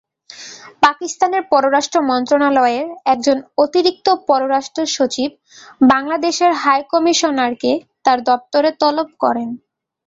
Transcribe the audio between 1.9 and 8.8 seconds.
মন্ত্রণালয়ের একজন অতিরিক্ত পররাষ্ট্রসচিব বাংলাদেশের হাইকমিশনারকে তাঁর দপ্তরে